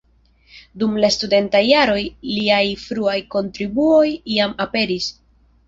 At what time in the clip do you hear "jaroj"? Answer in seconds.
1.67-1.99